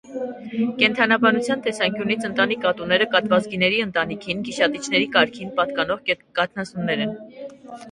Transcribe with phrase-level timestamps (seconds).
[0.77, 6.05] Կենդանաբանության տեսանկյունից ընտանի կատուները կատվազգիների ընտանիքին, գիշատիչների կարգին պատկանող
[6.43, 7.17] կաթնասուններ են։